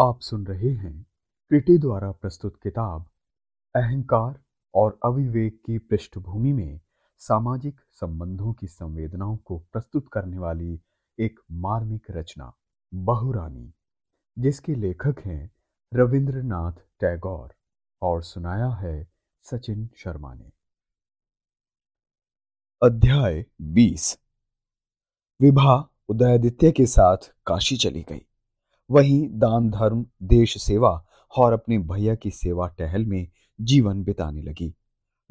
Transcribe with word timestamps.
आप 0.00 0.20
सुन 0.20 0.46
रहे 0.46 0.70
हैं 0.70 1.06
क्रिटी 1.48 1.78
द्वारा 1.78 2.12
प्रस्तुत 2.12 2.56
किताब, 2.62 3.06
अहंकार 3.76 4.42
और 4.74 4.98
अविवेक 5.04 5.62
की 5.66 5.78
पृष्ठभूमि 5.78 6.52
में 6.52 6.80
सामाजिक 7.18 7.80
संबंधों 7.92 8.52
की 8.52 8.66
संवेदनाओं 8.66 9.36
को 9.36 9.58
प्रस्तुत 9.58 10.08
करने 10.12 10.38
वाली 10.38 10.80
एक 11.18 11.40
मार्मिक 11.52 12.06
रचना, 12.10 12.52
बहुरानी, 12.94 13.72
जिसके 14.38 14.74
लेखक 14.74 15.16
हैं 15.24 15.50
रविंद्रनाथ 15.94 16.72
टैगोर 16.72 17.54
और 18.02 18.22
सुनाया 18.22 18.68
है 18.68 19.08
सचिन 19.42 19.90
शर्मा 19.96 20.34
ने। 20.34 20.52
अध्याय 22.82 23.44
20 23.60 24.18
विभा 25.40 25.88
उदयादित्य 26.08 26.72
के 26.72 26.86
साथ 26.86 27.16
काशी 27.46 27.76
चली 27.76 28.02
गई। 28.02 28.26
वहीं 28.90 29.28
दान 29.30 29.70
धर्म, 29.70 30.06
देश 30.22 30.62
सेवा 30.62 31.06
और 31.38 31.52
अपने 31.52 31.78
भैया 31.78 32.14
की 32.14 32.30
सेवा 32.30 32.68
टहल 32.68 33.04
में 33.04 33.28
जीवन 33.60 34.04
बिताने 34.04 34.42
लगी। 34.42 34.74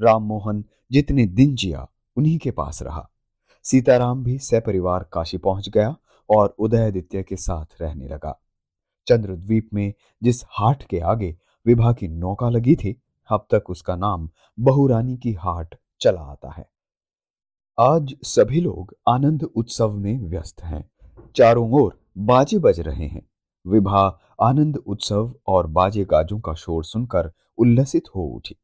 राम 0.01 0.23
मोहन 0.23 0.65
जितने 0.91 1.25
दिन 1.25 1.55
जिया, 1.55 1.89
उन्हीं 2.15 2.37
के 2.37 2.51
पास 2.51 2.81
रहा। 2.81 3.09
सीताराम 3.63 4.23
भी 4.23 4.39
सपरिवार 4.39 5.09
काशी 5.13 5.37
पहुँच 5.37 5.69
गया 5.69 5.95
और 6.29 6.55
उदयादित्य 6.59 7.23
के 7.23 7.35
साथ 7.35 7.65
रहने 7.81 8.07
लगा। 8.07 8.39
चंद्रद्वीप 9.07 9.69
में 9.73 9.93
जिस 10.23 10.43
हाट 10.43 10.83
के 10.83 10.99
आगे 10.99 11.37
विभा 11.65 11.93
की 11.93 12.07
नौका 12.07 12.49
लगी 12.49 12.75
थी, 12.75 13.01
अब 13.29 13.47
तक 13.53 13.69
उसका 13.69 13.95
नाम 13.95 14.29
बहुरानी 14.59 15.17
की 15.17 15.33
हाट 15.33 15.75
चला 16.01 16.21
आता 16.21 16.51
है। 16.51 16.69
आज 17.79 18.15
सभी 18.23 18.61
लोग 18.61 18.97
आनंद 19.09 19.43
उत्सव 19.43 19.93
में 19.93 20.19
व्यस्त 20.19 20.63
हैं। 20.63 20.89
चारों 21.35 21.71
ओर 21.71 21.99
बाजे 22.17 22.59
बज 22.59 22.79
रहे 22.79 23.07
हैं। 23.07 23.27
विभा 23.65 24.01
आनंद 24.41 24.77
उत्सव 24.77 25.33
और 25.47 25.67
बाजे 25.67 26.03
गाजों 26.05 26.39
का 26.39 26.53
शोर 26.53 26.83
सुनकर 26.85 27.31
उल्लसित 27.57 28.03
हो 28.15 28.25
उठी। 28.27 28.55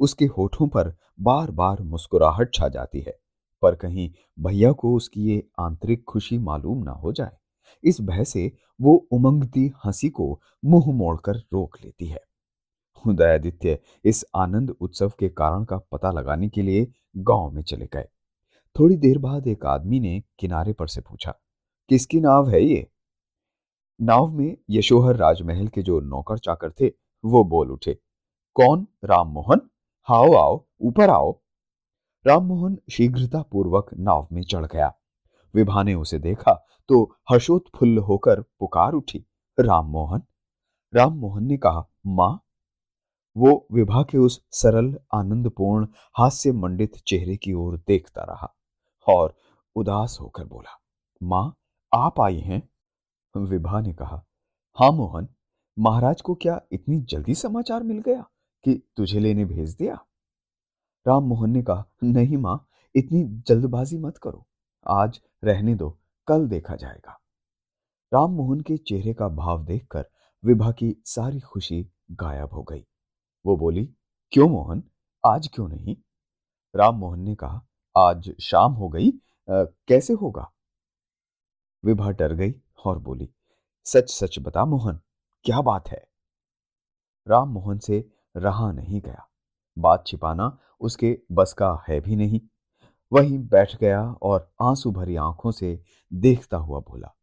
उसके 0.00 0.24
होठों 0.28 0.68
पर 0.68 0.94
बार 1.20 1.50
बार 1.50 1.82
मुस्कुराहट 1.82 2.54
छा 2.54 2.68
जाती 2.68 3.00
है, 3.00 3.16
पर 3.62 3.74
कहीं 3.74 4.10
भैया 4.38 4.72
को 4.72 4.94
उसकी 4.96 5.22
ये 5.22 5.42
आंतरिक 5.60 6.04
खुशी 6.04 6.38
मालूम 6.38 6.82
ना 6.84 6.92
हो 6.92 7.12
जाए, 7.12 7.36
इस 7.84 8.00
भय 8.00 8.24
से 8.24 8.50
वो 8.80 8.94
उमंगती 9.12 9.70
हँसी 9.84 10.08
को 10.10 10.40
मुँह 10.64 10.92
मोड़कर 10.92 11.36
रोक 11.52 11.76
लेती 11.84 12.06
है। 12.06 12.20
उदयादित्य 13.04 13.78
इस 14.04 14.24
आनंद 14.36 14.70
उत्सव 14.70 15.12
के 15.18 15.28
कारण 15.30 15.64
का 15.64 15.76
पता 15.92 16.10
लगाने 16.10 16.48
के 16.48 16.62
लिए 16.62 16.86
गाँव 17.16 17.50
में 17.50 17.62
चले 17.62 17.86
गए। 17.86 18.08
थोड़ी 18.76 18.96
देर 18.96 19.18
बाद 19.18 19.46
एक 19.46 19.66
आदमी 19.66 20.00
ने 20.00 20.22
किनारे 20.38 20.72
पर 20.72 20.88
से 20.88 21.00
पूछा, 21.00 21.34
किसकी 21.90 22.20
नाव 22.20 22.50
है 22.50 22.62
ये? 22.62 22.86
नाव 24.04 24.26
में 24.28 24.56
यशोहर 24.70 25.16
राजमहल 25.16 25.68
के 25.68 25.82
जो 25.82 26.00
नौकर 26.00 26.38
चाकर 26.38 26.70
थे, 26.70 26.88
वो 27.24 27.44
बोल 27.44 27.70
उठे, 27.70 27.94
कौन? 28.54 28.86
राम 29.04 29.28
मोहन? 29.28 29.60
हाओ 30.02 30.32
आओ, 30.34 30.66
ऊपर 30.80 31.10
आओ. 31.10 31.40
राम 32.26 32.44
मोहन 32.44 32.76
शीघ्रता 32.92 33.42
पूर्वक 33.42 33.90
नाव 33.94 34.28
में 34.32 34.42
चढ़ 34.42 34.66
गया। 34.66 34.92
विभा 35.54 35.82
ने 35.82 35.94
उसे 35.94 36.18
देखा 36.18 36.66
तो 36.88 37.16
हर्षोत्फुल्ल 37.30 37.98
होकर 37.98 38.40
पुकार 38.40 38.92
उठी, 38.92 39.24
राम 39.60 39.86
मोहन? 39.86 40.22
राम 40.94 41.12
मोहन 41.12 41.44
ने 41.44 41.56
कहा, 41.56 41.88
माँ? 42.06 42.40
वो 43.36 43.66
विभा 43.72 44.02
के 44.02 44.18
उस 44.18 44.44
सरल, 44.50 44.98
आनंदपूर्ण 45.14 45.86
हास्य 46.18 46.52
मंडित 46.52 46.96
चेहरे 47.06 47.36
की 47.36 47.52
ओर 47.52 47.76
देखता 47.88 48.22
रहा 48.22 48.54
और 49.08 49.34
उदास 49.76 50.18
होकर 50.20 50.44
बोला, 50.44 50.80
माँ, 51.22 51.56
आप 51.94 52.20
आई 52.20 52.40
हैं? 52.40 52.68
विभा 53.36 53.80
ने 53.80 53.92
कहा 53.92 54.24
हाँ 54.74 54.92
मोहन 54.92 55.28
महाराज 55.78 56.20
को 56.20 56.34
क्या 56.34 56.60
इतनी 56.72 57.00
जल्दी 57.00 57.34
समाचार 57.34 57.82
मिल 57.82 57.98
गया 57.98 58.26
कि 58.64 58.82
तुझे 58.96 59.20
लेने 59.20 59.44
भेज 59.44 59.74
दिया? 59.74 59.94
राम 61.08 61.22
मोहन 61.22 61.50
ने 61.50 61.62
कहा 61.62 61.84
नहीं 62.02 62.36
माँ 62.36 62.66
इतनी 62.94 63.24
जल्दबाजी 63.24 63.98
मत 63.98 64.18
करो 64.18 64.46
आज 64.86 65.20
रहने 65.44 65.74
दो 65.74 65.98
कल 66.26 66.48
देखा 66.48 66.76
जाएगा। 66.76 67.20
राम 68.14 68.30
मोहन 68.30 68.60
के 68.60 68.76
चेहरे 68.76 69.14
का 69.14 69.28
भाव 69.28 69.64
देखकर 69.64 70.06
विभा 70.44 70.72
की 70.72 71.02
सारी 71.04 71.40
खुशी 71.40 71.90
गायब 72.10 72.52
हो 72.52 72.62
गई। 72.62 72.86
वो 73.46 73.56
बोली 73.56 73.86
क्यों 74.32 74.48
मोहन 74.48 74.82
आज 75.26 75.48
क्यों 75.48 75.68
नहीं? 75.68 75.96
राम 76.76 76.96
मोहन 76.96 77.20
ने 77.20 77.34
कहा 77.34 77.66
आज 77.96 78.34
शाम 78.40 78.72
हो 78.72 78.88
गई 78.88 79.08
आ, 79.50 79.64
कैसे 79.88 80.12
होगा? 80.12 80.50
विभा 81.84 82.10
डर 82.10 82.32
गई 82.34 82.54
और 82.84 82.98
बोली, 82.98 83.30
सच 83.84 84.10
सच 84.10 84.38
बता 84.38 84.64
मोहन, 84.64 85.00
क्या 85.44 85.60
बात 85.60 85.88
है? 85.88 86.08
राम 87.28 87.48
मोहन 87.48 87.78
से 87.78 88.10
रहा 88.36 88.72
नहीं 88.72 89.00
गया। 89.00 89.28
बात 89.78 90.04
छिपाना 90.06 90.58
उसके 90.80 91.18
बस 91.32 91.52
का 91.52 91.84
है 91.88 92.00
भी 92.00 92.16
नहीं। 92.16 92.40
वहीं 93.12 93.38
बैठ 93.38 93.76
गया 93.76 94.12
और 94.12 94.52
आँसू 94.62 94.90
भरी 94.90 95.16
आँखों 95.16 95.50
से 95.50 95.82
देखता 96.12 96.56
हुआ 96.56 96.80
बोला, 96.80 97.14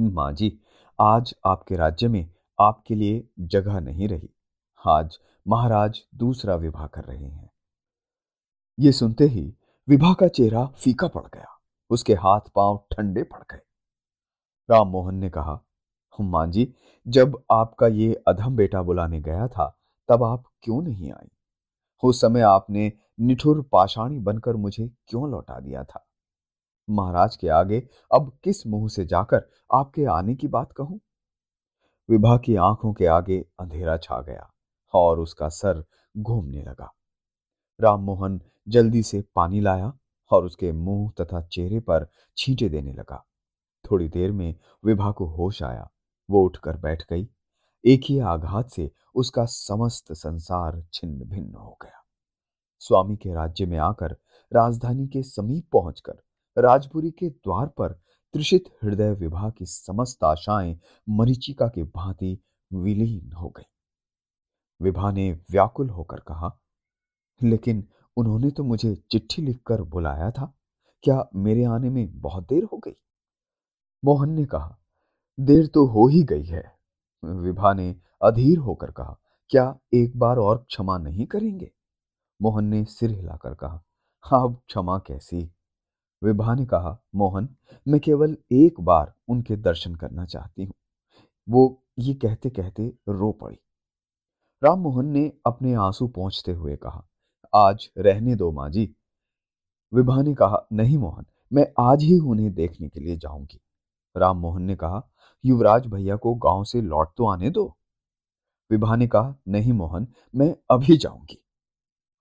माँ 0.00 0.32
जी, 0.32 0.60
आज 1.00 1.34
आपके 1.46 1.76
राज्य 1.76 2.08
में 2.08 2.30
आपके 2.60 2.94
लिए 2.94 3.28
जगह 3.40 3.80
नहीं 3.80 4.08
रही। 4.08 4.30
आज 4.86 5.18
महाराज 5.48 6.02
दूसरा 6.14 6.54
विवाह 6.54 6.86
कर 6.86 7.04
रहे 7.04 7.26
हैं। 7.26 7.50
ये 8.78 8.92
सुनते 8.92 9.24
ही 9.24 9.56
विवाह 9.88 10.14
का 10.14 10.28
चेहरा 10.28 10.66
फीका 10.66 11.08
पड़ 11.08 11.26
गया। 11.34 11.60
उसके 11.90 12.14
हाथ 12.14 12.40
पाँव 12.54 12.86
ठंडे 12.92 13.22
पड़ 13.22 13.42
गए। 13.50 13.65
राम 14.70 14.88
मोहन 14.88 15.14
ने 15.14 15.30
कहा 15.30 15.60
माँ 16.20 16.46
जी, 16.46 16.74
जब 17.06 17.42
आपका 17.50 17.86
ये 17.86 18.14
अधम 18.28 18.56
बेटा 18.56 18.82
बुलाने 18.82 19.20
गया 19.20 19.46
था, 19.48 19.66
तब 20.08 20.22
आप 20.22 20.44
क्यों 20.62 20.80
नहीं 20.82 21.12
आई 21.12 21.28
उस 22.02 22.20
समय 22.20 22.40
आपने 22.40 22.92
निठुर 23.20 23.62
पाषाणी 23.72 24.18
बनकर 24.18 24.56
मुझे 24.56 24.88
क्यों 25.08 25.30
लौटा 25.30 25.60
दिया 25.60 25.84
था? 25.84 26.06
महाराज 26.90 27.36
के 27.36 27.48
आगे 27.48 27.88
अब 28.12 28.32
किस 28.44 28.66
मुँह 28.66 28.88
से 28.88 29.06
जाकर 29.06 29.48
आपके 29.74 30.04
आने 30.04 30.34
की 30.34 30.48
बात 30.48 30.72
कहूँ? 30.72 31.00
विभा 32.10 32.36
की 32.36 32.56
आँखों 32.56 32.92
के 32.92 33.06
आगे 33.06 33.38
अंधेरा 33.60 33.96
छा 33.96 34.20
गया 34.20 34.50
और 34.94 35.20
उसका 35.20 35.48
सर 35.48 35.84
घूमने 36.16 36.62
लगा। 36.62 36.92
राम 37.80 38.00
मोहन 38.00 38.40
जल्दी 38.68 39.02
से 39.02 39.24
पानी 39.34 39.60
लाया 39.60 39.92
और 40.30 40.44
उसके 40.44 40.72
मुँह 40.72 41.10
तथा 41.20 41.40
चेहरे 41.42 41.80
पर 41.80 42.08
छींटे 42.36 42.68
देने 42.68 42.92
लगा। 42.92 43.24
थोड़ी 43.90 44.08
देर 44.08 44.32
में 44.32 44.54
विभा 44.84 45.10
को 45.12 45.26
होश 45.26 45.62
आया। 45.62 45.88
वो 46.30 46.44
उठकर 46.44 46.76
बैठ 46.76 47.02
गई। 47.10 47.28
एक 47.84 48.02
ही 48.04 48.18
आघात 48.18 48.70
से 48.70 48.90
उसका 49.14 49.44
समस्त 49.44 50.12
संसार 50.12 50.82
छिन्न 50.92 51.24
भिन्न 51.24 51.54
हो 51.54 51.76
गया। 51.82 52.02
स्वामी 52.78 53.16
के 53.16 53.34
राज्य 53.34 53.66
में 53.66 53.78
आकर 53.78 54.16
राजधानी 54.52 55.06
के 55.08 55.22
समीप 55.22 55.68
पहुंचकर 55.72 56.62
राजपुरी 56.62 57.10
के 57.10 57.28
द्वार 57.28 57.66
पर 57.66 57.92
त्रिषित 58.34 58.64
हृदय 58.82 59.12
विभा 59.12 59.50
की 59.50 59.66
समस्त 59.66 60.24
आशाएँ 60.24 60.78
मरीचिका 61.08 61.68
की 61.68 61.82
भांति 61.82 62.38
विलीन 62.72 63.32
हो 63.32 63.48
गई। 63.48 63.64
विभा 64.82 65.10
ने 65.12 65.32
व्याकुल 65.32 65.90
होकर 65.90 66.20
कहा, 66.20 66.58
लेकिन 67.42 67.88
उन्होंने 68.16 68.50
तो 68.50 68.64
मुझे 68.64 68.94
चिट्ठी 69.10 69.42
लिखकर 69.42 69.82
बुलाया 69.82 70.30
था। 70.30 70.52
क्या 71.02 71.28
मेरे 71.34 71.64
आने 71.64 71.90
में 71.90 72.20
बहुत 72.20 72.48
देर 72.48 72.64
हो 72.64 72.78
गई? 72.78 72.96
मोहन 74.04 74.30
ने 74.30 74.44
कहा, 74.44 74.78
देर 75.40 75.66
तो 75.66 75.86
हो 75.86 76.06
ही 76.06 76.22
गई 76.22 76.44
है। 76.44 76.78
विभा 77.24 77.72
ने 77.74 77.96
अधीर 78.22 78.58
होकर 78.58 78.90
कहा, 78.90 79.18
क्या 79.50 79.78
एक 79.94 80.16
बार 80.16 80.36
और 80.36 80.58
क्षमा 80.58 80.98
नहीं 80.98 81.26
करेंगे? 81.26 81.70
मोहन 82.42 82.64
ने 82.64 82.84
सिर 82.84 83.10
हिलाकर 83.10 83.54
कहा 83.54 83.82
अब 84.24 84.60
क्षमा 84.66 84.98
कैसी? 84.98 85.50
विभा 86.22 86.54
ने 86.54 86.66
कहा, 86.66 86.98
मोहन, 87.14 87.48
मैं 87.88 88.00
केवल 88.00 88.36
एक 88.52 88.80
बार 88.80 89.14
उनके 89.28 89.56
दर्शन 89.56 89.94
करना 89.94 90.24
चाहती 90.24 90.64
हूँ। 90.64 90.72
वो 91.48 91.82
ये 91.98 92.14
कहते 92.14 92.50
कहते 92.50 92.92
रो 93.08 93.32
पड़ी। 93.32 93.58
राम 94.64 94.78
मोहन 94.78 95.06
ने 95.06 95.32
अपने 95.46 95.74
आँसू 95.74 96.08
पहुँचते 96.08 96.52
हुए 96.52 96.76
कहा, 96.76 97.06
आज 97.54 97.90
रहने 97.98 98.34
दो 98.36 98.52
माँ 98.52 98.70
जी। 98.70 98.94
विभा 99.94 100.22
ने 100.22 100.34
कहा, 100.34 100.66
नहीं 100.72 100.98
मोहन, 100.98 101.26
मैं 101.52 101.66
आज 101.78 102.02
ही 102.02 102.18
उन्हें 102.18 102.52
देखने 102.54 102.88
के 102.88 103.00
लिए 103.00 103.16
जाऊँगी। 103.16 103.60
राम 104.16 104.36
मोहन 104.36 104.62
ने 104.62 104.76
कहा, 104.76 105.02
युवराज 105.44 105.86
भैया 105.86 106.16
को 106.16 106.34
गाँव 106.34 106.64
से 106.64 106.80
लौट 106.80 107.08
तो 107.16 107.26
आने 107.26 107.50
दो। 107.50 107.76
विभा 108.70 108.96
ने 108.96 109.06
कहा, 109.06 109.34
नहीं 109.48 109.72
मोहन, 109.72 110.06
मैं 110.34 110.56
अभी 110.70 110.96
जाऊँगी। 110.96 111.42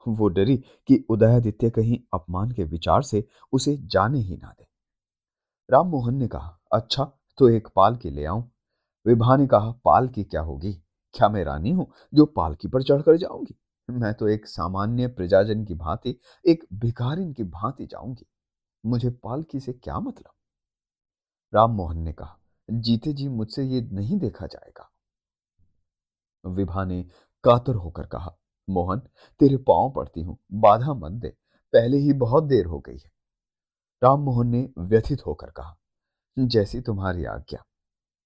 वो 0.07 0.27
डरी 0.27 0.57
कि 0.57 1.05
उदयादित्य 1.09 1.69
कहीं 1.69 1.99
अपमान 2.13 2.51
के 2.51 2.63
विचार 2.63 3.01
से 3.01 3.27
उसे 3.51 3.77
जाने 3.77 4.19
ही 4.19 4.37
ना 4.37 4.55
दे। 4.59 4.67
राम 5.69 5.87
मोहन 5.87 6.15
ने 6.15 6.27
कहा 6.27 6.59
अच्छा 6.73 7.11
तो 7.37 7.49
एक 7.49 7.67
पाल 7.75 7.95
की 7.95 8.09
ले 8.09 8.25
आऊँ। 8.25 8.51
विभा 9.05 9.35
ने 9.35 9.47
कहा, 9.47 9.71
पाल 9.71 10.07
की 10.07 10.23
क्या 10.23 10.41
होगी? 10.41 10.73
क्या 11.13 11.29
मैं 11.29 11.43
रानी 11.43 11.71
हूँ 11.71 11.91
जो 12.13 12.25
पालकी 12.25 12.67
पर 12.67 12.83
चढ़कर 12.83 13.17
जाऊँगी? 13.17 13.55
मैं 13.89 14.13
तो 14.13 14.27
एक 14.27 14.47
सामान्य 14.47 15.07
प्रजाजन 15.07 15.65
की 15.65 15.73
भांति, 15.73 16.19
एक 16.45 16.65
भिखारिन 16.73 17.33
की 17.33 17.43
भांति 17.43 17.85
जाऊँगी। 17.85 18.25
मुझे 18.85 19.09
पालकी 19.09 19.59
से 19.59 19.73
क्या 19.73 19.99
मतलब? 19.99 20.34
राम 21.55 21.71
मोहन 21.71 21.97
ने 21.97 22.11
कहा, 22.13 22.37
जीते 22.69 23.13
जी 23.13 23.27
मुझसे 23.27 23.63
ये 23.63 23.81
नहीं 23.91 24.17
देखा 24.19 24.47
जाएगा। 24.47 24.89
विभा 26.45 26.83
ने 26.85 27.01
कातर 27.43 27.75
होकर 27.75 28.05
कहा, 28.05 28.35
मोहन, 28.69 28.99
तेरे 29.41 29.57
पाँव 29.57 29.91
पड़ती 29.91 30.21
हूँ, 30.21 30.37
बाधा 30.53 30.93
मत 30.93 31.11
दे, 31.11 31.29
पहले 31.73 31.97
ही 31.97 32.13
बहुत 32.13 32.43
देर 32.43 32.65
हो 32.65 32.79
गई 32.79 32.97
है 32.97 33.11
राम 34.03 34.19
मोहन 34.19 34.47
ने 34.47 34.69
व्यथित 34.77 35.25
होकर 35.25 35.49
कहा, 35.49 35.75
जैसी 36.37 36.81
तुम्हारी 36.81 37.25
आज्ञा। 37.25 37.63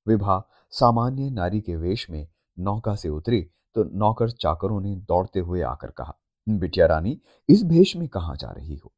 विभा, 0.08 0.42
सामान्य 0.74 1.30
नारी 1.30 1.62
के 1.62 1.76
वेश 1.76 2.10
में 2.10 2.28
नौका 2.60 2.96
से 2.96 3.10
उतरी 3.10 3.42
तो 3.76 3.84
नौकर 3.84 4.30
चाकरों 4.32 4.82
ने 4.82 4.96
दौड़ते 4.96 5.40
हुए 5.40 5.62
आकर 5.62 5.92
कहा, 5.92 6.18
बिटिया 6.48 6.86
रानी, 6.86 7.20
इस 7.50 7.64
भेष 7.64 7.96
में 7.96 8.08
कहा 8.08 8.36
जा 8.36 8.52
रही 8.52 8.76
हो 8.76 8.94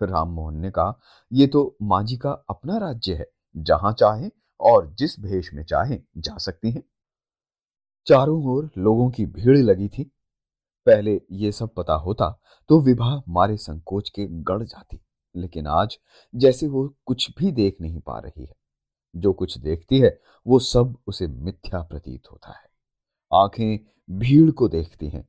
राम 0.00 0.28
मोहन 0.28 0.56
ने 0.56 0.70
कहा 0.70 0.98
यह 1.32 1.46
तो 1.46 1.76
मांझी 1.82 2.16
का 2.16 2.30
अपना 2.30 2.76
राज्य 2.78 3.14
है 3.14 3.26
जहाँ 3.54 3.92
चाहे 3.92 4.30
और 4.60 4.94
जिस 4.94 5.18
भेष 5.20 5.52
में 5.54 5.62
चाहे 5.64 5.98
जा 6.18 6.36
सकती 6.36 6.70
हैं। 6.70 6.82
चारों 8.06 8.42
ओर 8.46 8.70
लोगों 8.78 9.10
की 9.10 9.26
भीड़ 9.26 9.56
लगी 9.58 9.88
थी। 9.88 10.04
पहले 10.86 11.20
ये 11.32 11.52
सब 11.52 11.74
पता 11.74 11.94
होता 11.94 12.30
तो 12.70 12.80
विवाह 12.80 13.20
मारे 13.28 13.56
संकोच 13.56 14.08
के 14.08 14.26
गड़ 14.42 14.62
जाती, 14.62 15.00
लेकिन 15.34 15.66
आज 15.66 15.98
जैसे 16.34 16.66
वो 16.66 16.86
कुछ 17.06 17.30
भी 17.38 17.52
देख 17.52 17.76
नहीं 17.80 18.00
पा 18.00 18.18
रही 18.18 18.44
है। 18.44 18.54
जो 19.14 19.32
कुछ 19.32 19.56
देखती 19.58 19.98
है, 20.00 20.18
वो 20.46 20.58
सब 20.58 20.96
उसे 21.06 21.26
मिथ्या 21.26 21.82
प्रतीत 21.82 22.30
होता 22.32 22.52
है। 22.52 22.68
आँखें 23.32 23.78
भीड़ 24.10 24.50
को 24.50 24.68
देखती 24.68 25.08
हैं, 25.08 25.22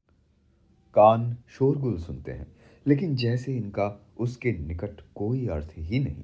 कान 0.95 1.35
शोरगुल 1.50 1.97
सुनते 1.97 2.31
हैं, 2.31 2.56
लेकिन 2.85 3.15
जैसे 3.15 3.56
इनका 3.57 4.13
उसके 4.19 4.51
निकट 4.59 5.01
कोई 5.15 5.47
अर्थ 5.47 5.71
ही 5.71 6.00
नहीं। 6.00 6.24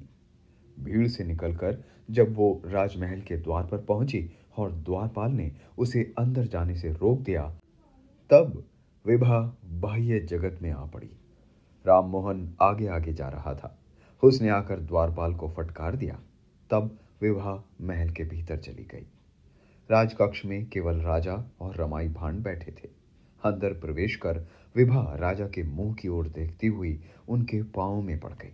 भीड़ 0.84 1.08
से 1.08 1.24
निकलकर 1.24 1.84
जब 2.10 2.34
वो 2.34 2.62
राजमहल 2.66 3.20
के 3.20 3.36
द्वार 3.36 3.66
पर 3.66 3.78
पहुँची 3.78 4.30
और 4.56 4.72
द्वारपाल 4.72 5.30
ने 5.30 5.52
उसे 5.78 6.14
अंदर 6.18 6.46
जाने 6.46 6.76
से 6.76 6.92
रोक 6.92 7.20
दिया, 7.20 7.58
तब 8.30 8.64
विभा 9.06 9.56
बाह्य 9.64 10.20
जगत 10.20 10.58
में 10.62 10.70
आ 10.70 10.86
पड़ी। 10.86 11.10
राममोहन 11.86 12.54
आगे 12.62 12.86
आगे 12.86 13.12
जा 13.12 13.28
रहा 13.28 13.54
था। 13.54 13.78
उसने 14.22 14.48
आकर 14.48 14.80
द्वारपाल 14.80 15.34
को 15.34 15.48
फटकार 15.48 15.96
दिया। 15.96 16.20
तब 16.70 16.98
विवाह 17.22 17.84
महल 17.86 18.10
के 18.10 18.24
भीतर 18.24 18.56
चली 18.56 18.84
गई। 18.84 19.06
राजकक्ष 19.90 20.44
में 20.44 20.66
केवल 20.66 20.96
राजा 20.96 21.50
और 21.60 21.76
रमाई 21.76 22.08
भांड 22.08 22.40
बैठे 22.40 22.72
थे। 22.72 22.88
अंदर 23.44 23.72
प्रवेश 23.72 24.16
कर 24.16 24.46
विभा 24.76 25.16
राजा 25.16 25.46
के 25.46 25.62
मुँह 25.62 25.94
की 25.94 26.08
ओर 26.08 26.28
देखती 26.28 26.66
हुई 26.66 27.00
उनके 27.28 27.62
पाँव 27.62 28.00
में 28.00 28.20
पड़ 28.20 28.32
गई। 28.32 28.52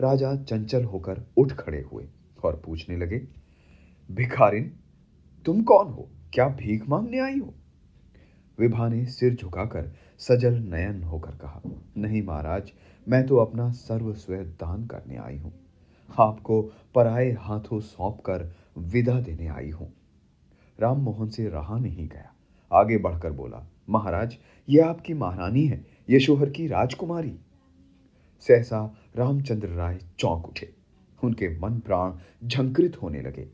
राजा 0.00 0.36
चंचल 0.36 0.84
होकर 0.84 1.22
उठ 1.36 1.52
खड़े 1.52 1.80
हुए 1.80 2.08
और 2.44 2.62
पूछने 2.66 2.96
लगे, 2.96 3.28
भिखारिन, 4.10 4.72
तुम 5.44 5.62
कौन 5.62 5.88
हो? 5.88 6.08
क्या 6.32 6.48
भीख 6.48 6.88
मांगने 6.88 7.18
आई 7.18 7.38
हो? 7.38 7.54
विभा 8.58 8.88
ने 8.88 9.06
सिर 9.06 9.34
झुकाकर 9.34 9.92
सजल 10.18 10.54
नयन 10.54 11.02
होकर 11.02 11.30
कहा, 11.30 11.62
नहीं 11.96 12.22
महाराज, 12.22 12.72
मैं 13.08 13.26
तो 13.26 13.36
अपना 13.36 13.70
सर्वस्व 13.70 14.34
दान 14.34 14.86
करने 14.86 15.16
आई 15.16 15.38
हूँ। 15.38 15.52
आपको 16.18 16.62
पराए 16.94 17.30
हाथों 17.32 17.80
सौंप 17.80 18.18
कर 18.20 18.52
विदा 18.78 19.20
देने 19.20 19.46
आई 19.46 19.70
हूँ। 19.70 19.92
राम 20.80 20.98
मोहन 20.98 21.28
से 21.28 21.48
रहा 21.48 21.78
नहीं 21.78 22.08
गया। 22.08 22.34
आगे 22.72 22.98
बढ़कर 22.98 23.32
बोला, 23.32 23.66
महाराज, 23.90 24.38
ये 24.68 24.80
आपकी 24.80 25.14
महारानी 25.14 25.66
है, 25.66 25.86
यशोहर 26.10 26.50
की 26.50 26.66
राजकुमारी। 26.66 27.38
सहसा 28.40 28.96
रामचंद्र 29.16 29.68
राय 29.68 29.98
चौंक 30.18 30.46
उठे। 30.46 30.74
उनके 31.24 31.58
मन 31.58 31.78
प्राण 31.78 32.12
झंकृत 32.48 33.02
होने 33.02 33.22
लगे। 33.22 33.48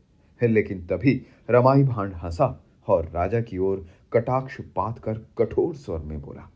लेकिन 0.47 0.85
तभी 0.85 1.25
रमाई 1.49 1.83
भांड 1.83 2.13
हंसा 2.13 2.63
और 2.87 3.09
राजा 3.09 3.41
की 3.41 3.57
ओर 3.57 3.87
कटाक्ष 4.13 4.61
पात 4.61 4.99
कर 4.99 5.17
कठोर 5.37 5.75
स्वर 5.75 5.99
में 5.99 6.21
बोला, 6.21 6.49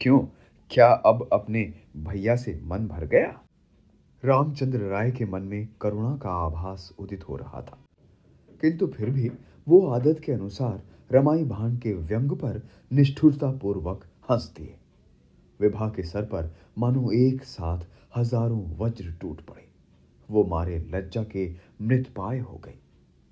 क्यों? 0.00 0.18
क्या 0.70 0.86
अब 0.86 1.28
अपने 1.32 1.74
भैया 1.96 2.36
से 2.36 2.60
मन 2.64 2.86
भर 2.88 3.06
गया? 3.06 3.42
रामचंद्र 4.24 4.78
राय 4.78 5.10
के 5.10 5.24
मन 5.24 5.42
में 5.42 5.68
करुणा 5.80 6.16
का 6.16 6.30
आभास 6.30 6.94
उदित 6.98 7.28
हो 7.28 7.36
रहा 7.36 7.62
था। 7.62 7.78
किंतु 8.60 8.86
फिर 8.86 9.10
भी 9.10 9.30
वो 9.68 9.86
आदत 9.86 10.20
के 10.24 10.32
अनुसार 10.32 10.82
रमाई 11.12 11.44
भांड 11.44 11.80
के 11.80 11.92
व्यंग 11.92 12.30
पर 12.30 12.68
निष्ठुरता 12.92 13.52
पूर्वक 13.52 14.04
हंस 14.30 14.54
दिए 14.56 14.74
विभा 15.62 15.88
के 15.88 16.02
सर 16.02 16.22
पर 16.26 16.54
मानो 16.78 17.10
एक 17.14 17.42
साथ 17.44 17.86
हज़ारों 18.16 18.62
वज्र 18.78 19.12
टूट 19.20 19.40
पड़े। 19.40 19.66
वो 20.28 20.44
मारे 20.44 20.78
लज्जा 20.90 21.22
के 21.26 21.50
मृत 21.82 22.08
पाए 22.16 22.38
हो 22.38 22.60
गई 22.64 22.78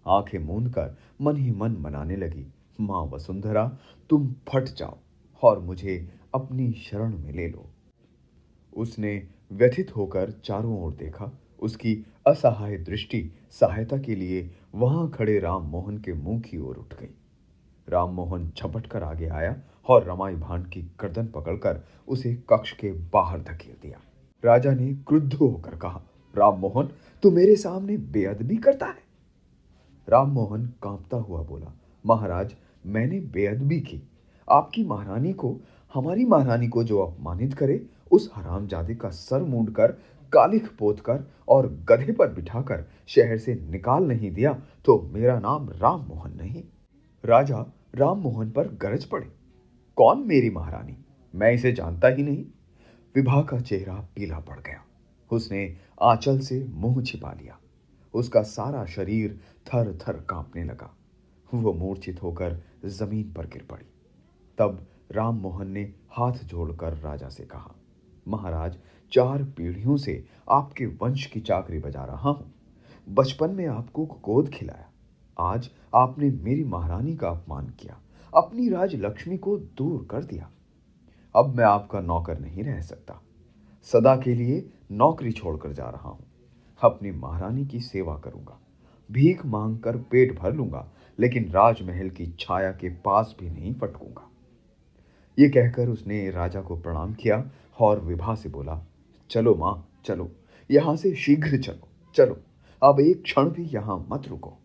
आँखें 0.06 0.38
मूंद 0.38 0.68
कर 0.68 0.96
मन 1.20 1.36
ही 1.36 1.50
मन 1.50 1.76
मनाने 1.80 2.16
लगी, 2.16 2.46
माँ 2.80 3.02
वसुंधरा, 3.12 3.66
तुम 4.10 4.34
फट 4.48 4.74
जाओ 4.76 4.98
और 5.42 5.58
मुझे 5.60 5.96
अपनी 6.34 6.72
शरण 6.82 7.16
में 7.18 7.32
ले 7.32 7.48
लो। 7.48 7.68
उसने 8.76 9.12
व्यथित 9.52 9.96
होकर 9.96 10.30
चारों 10.44 10.80
ओर 10.82 10.92
देखा। 10.94 11.32
उसकी 11.62 11.94
असहाय 12.26 12.76
दृष्टि 12.78 13.22
सहायता 13.50 13.98
के 13.98 14.14
लिए 14.14 14.50
वहाँ 14.74 15.08
खड़े 15.10 15.38
राम 15.38 15.62
मोहन 15.62 15.98
के 15.98 16.12
मुँह 16.12 16.40
की 16.40 16.58
ओर 16.58 16.76
उठ 16.76 16.94
गई। 16.94 17.14
राम 17.90 18.10
मोहन 18.10 18.50
झपट 18.56 18.86
कर 18.86 19.02
आगे 19.02 19.28
आया 19.28 19.56
और 19.88 20.04
रमाई 20.04 20.34
भांड 20.34 20.66
की 20.66 20.82
गर्दन 21.00 21.26
पकड़कर 21.26 21.80
उसे 22.08 22.34
कक्ष 22.50 22.72
के 22.72 22.92
बाहर 23.12 23.40
धकेल 23.40 23.74
दिया। 23.82 24.00
राजा 24.44 24.70
ने 24.70 24.92
क्रुद्ध 25.08 25.32
होकर 25.34 25.76
कहा, 25.76 26.02
राम 26.34 26.58
मोहन, 26.58 26.88
तू 27.22 27.30
मेरे 27.30 27.56
सामने 27.56 27.96
बेअदबी 27.96 28.56
करता 28.56 28.86
है? 28.86 29.02
राम 30.08 30.30
मोहन 30.30 30.66
कांपता 30.82 31.16
हुआ 31.16 31.42
बोला, 31.42 31.72
महाराज, 32.04 32.54
मैंने 32.86 33.20
बेअदबी 33.20 33.80
की। 33.80 34.02
आपकी 34.48 34.84
महारानी 34.84 35.32
को, 35.32 35.56
हमारी 35.94 36.24
महारानी 36.24 36.68
को 36.68 36.84
जो 36.84 36.98
अपमानित 36.98 37.54
करे, 37.54 37.84
उस 38.12 38.30
हरामजादे 38.34 38.94
का 38.94 39.10
सर 39.10 39.42
मूंड 39.42 39.70
कर 39.70 39.92
कालिख 40.32 40.70
पोत 40.78 41.00
कर 41.00 41.24
और 41.48 41.66
गधे 41.88 42.12
पर 42.12 42.28
बिठाकर 42.28 42.84
शहर 43.06 43.38
से 43.38 43.54
निकाल 43.70 44.04
नहीं 44.04 44.30
दिया 44.30 44.52
तो 44.84 45.00
मेरा 45.12 45.38
नाम 45.38 45.68
राम 45.72 46.00
मोहन 46.00 46.36
नहीं। 46.36 46.62
राजा 47.24 47.64
राम 47.94 48.18
मोहन 48.18 48.50
पर 48.50 48.68
गरज 48.68 49.04
पड़े। 49.04 49.26
कौन 49.96 50.26
मेरी 50.26 50.50
महारानी? 50.50 50.96
मैं 51.34 51.52
इसे 51.52 51.72
जानता 51.72 52.08
ही 52.08 52.22
नहीं। 52.22 52.44
विभा 53.14 53.42
का 53.42 53.60
चेहरा 53.60 53.94
पीला 53.94 54.38
पड़ 54.38 54.58
गया। 54.58 54.84
उसने 55.30 55.76
आंचल 56.02 56.38
से 56.38 56.64
मुँह 56.64 57.02
छिपा 57.02 57.32
लिया। 57.32 57.58
उसका 58.14 58.42
सारा 58.42 58.84
शरीर 58.84 59.40
थर 59.66 59.92
थर 59.96 60.20
कांपने 60.20 60.64
लगा। 60.64 60.96
वो 61.54 61.72
मूर्छित 61.72 62.22
होकर 62.22 62.62
ज़मीन 62.84 63.32
पर 63.32 63.46
गिर 63.46 63.66
पड़ी। 63.70 63.86
तब 64.58 64.86
राम 65.12 65.36
मोहन 65.36 65.70
ने 65.70 65.82
हाथ 66.10 66.32
जोड़कर 66.32 66.94
राजा 66.94 67.28
से 67.28 67.44
कहा, 67.44 67.74
महाराज, 68.28 68.76
चार 69.12 69.42
पीढ़ियों 69.44 69.96
से 69.96 70.24
आपके 70.50 70.86
वंश 70.86 71.26
की 71.26 71.40
चाकरी 71.40 71.78
बजा 71.78 72.04
रहा 72.04 72.30
हूँ। 72.30 72.52
बचपन 73.08 73.50
में 73.50 73.66
आपको 73.66 74.06
गोद 74.06 74.48
खिलाया। 74.48 74.89
आज 75.40 75.68
आपने 75.94 76.30
मेरी 76.30 76.64
महारानी 76.64 77.14
का 77.16 77.28
अपमान 77.28 77.68
किया, 77.80 77.96
अपनी 78.32 78.68
राज 78.68 78.94
लक्ष्मी 78.94 79.36
को 79.36 79.56
दूर 79.58 80.06
कर 80.10 80.24
दिया। 80.24 80.50
अब 81.34 81.54
मैं 81.56 81.64
आपका 81.64 82.00
नौकर 82.00 82.38
नहीं 82.38 82.64
रह 82.64 82.80
सकता। 82.80 83.20
सदा 83.86 84.14
के 84.16 84.34
लिए 84.34 84.64
नौकरी 84.92 85.32
छोड़कर 85.32 85.72
जा 85.72 85.88
रहा 85.90 86.08
हूँ। 86.08 86.26
अपनी 86.80 87.10
महारानी 87.10 87.66
की 87.66 87.80
सेवा 87.80 88.16
करूँगा। 88.16 88.58
भीख 89.10 89.44
मांग 89.46 89.78
कर 89.78 89.96
पेट 90.10 90.38
भर 90.38 90.52
लूँगा, 90.52 90.86
लेकिन 91.18 91.50
राजमहल 91.50 92.10
की 92.10 92.26
छाया 92.40 92.70
के 92.72 92.88
पास 92.96 93.34
भी 93.40 93.50
नहीं 93.50 93.74
फटकूँगा। 93.74 94.28
ये 95.38 95.48
कहकर 95.48 95.88
उसने 95.88 96.30
राजा 96.30 96.60
को 96.60 96.76
प्रणाम 96.76 97.14
किया 97.14 97.44
और 97.80 98.00
विभा 98.00 98.34
से 98.34 98.48
बोला, 98.48 98.80
चलो 99.30 99.54
माँ, 99.54 99.86
चलो। 100.04 100.30
यहाँ 100.70 100.96
से 100.96 101.14
शीघ्र 101.14 101.58
चलो 101.58 101.88
चलो। 102.14 102.38
अब 102.82 103.00
एक 103.00 103.22
क्षण 103.22 103.50
भी 103.50 103.64
यहाँ 103.64 104.06
मत 104.10 104.28
रुको। 104.28 104.56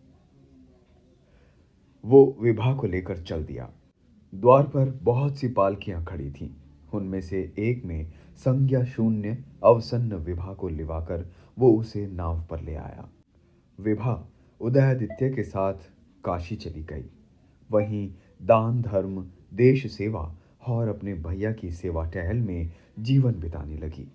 वो 2.06 2.36
विभा 2.40 2.74
को 2.74 2.86
लेकर 2.86 3.18
चल 3.18 3.44
दिया। 3.44 3.70
द्वार 4.34 4.62
पर 4.62 5.00
बहुत 5.02 5.36
सी 5.36 5.48
पालकियाँ 5.48 6.04
खड़ी 6.04 6.30
थीं। 6.30 6.50
उनमें 6.94 7.20
से 7.20 7.54
एक 7.58 7.84
में 7.84 8.12
संज्ञा 8.36 8.84
शून्य 8.84 9.44
अवसन्न 9.64 10.14
विभा 10.14 10.54
को 10.54 10.68
लिवाकर 10.68 11.32
वो 11.58 11.72
उसे 11.72 12.06
नाव 12.06 12.44
पर 12.50 12.60
ले 12.60 12.74
आया। 12.74 13.08
विभा 13.80 14.28
उदयादित्य 14.60 15.30
के 15.30 15.42
साथ 15.42 15.74
काशी 16.24 16.56
चली 16.56 16.84
गई। 16.84 17.04
वहीं 17.70 18.12
दान 18.42 18.82
धर्म, 18.82 19.26
देश 19.54 19.92
सेवा 19.92 20.36
और 20.66 20.88
अपने 20.88 21.14
भैया 21.14 21.52
की 21.52 21.70
सेवा 21.70 22.04
टहल 22.04 22.36
में 22.36 22.70
जीवन 22.98 23.32
बिताने 23.32 23.76
लगी। 23.76 24.12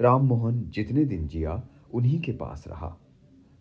राममोहन 0.00 0.64
जितने 0.68 1.04
दिन 1.04 1.28
जिया, 1.28 1.62
उन्हीं 1.94 2.20
के 2.20 2.32
पास 2.32 2.64
रहा। 2.68 2.96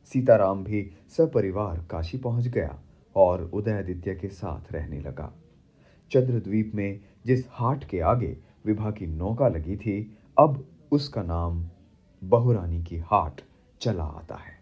सीताराम 0.05 0.63
भी 0.63 0.91
सपरिवार 1.09 1.87
काशी 1.91 2.17
पहुँच 2.17 2.47
गया। 2.47 2.79
और 3.17 3.43
उदयादित्य 3.53 4.15
के 4.15 4.27
साथ 4.27 4.73
रहने 4.73 4.99
लगा। 4.99 5.33
चंद्रद्वीप 6.11 6.71
में 6.75 6.99
जिस 7.25 7.45
हाट 7.51 7.83
के 7.83 7.99
आगे 7.99 8.37
विभा 8.65 8.91
की 8.91 9.07
नौका 9.07 9.47
लगी 9.47 9.77
थी, 9.77 10.17
अब 10.39 10.65
उसका 10.91 11.23
नाम 11.23 11.65
बहुरानी 12.23 12.83
की 12.83 12.97
हाट 12.97 13.41
चला 13.81 14.03
आता 14.03 14.35
है। 14.35 14.56